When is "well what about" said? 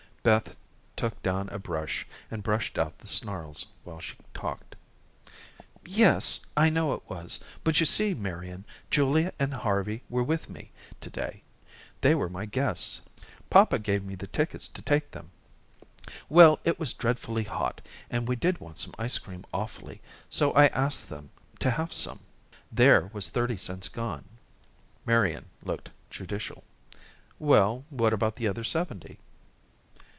27.39-28.35